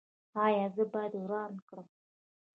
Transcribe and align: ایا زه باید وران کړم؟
ایا 0.45 0.65
زه 0.75 0.83
باید 0.93 1.13
وران 1.21 1.53
کړم؟ 1.67 1.87